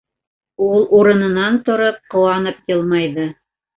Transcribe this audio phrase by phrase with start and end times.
[0.67, 3.29] -Ул, урынынан тороп, ҡыуанып йылмайҙы.